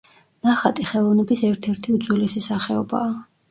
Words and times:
ნახატი 0.47 0.85
ხელოვნების 0.91 1.45
ერთ-ერთი 1.51 1.95
უძველესი 1.99 2.45
სახეობაა. 2.49 3.15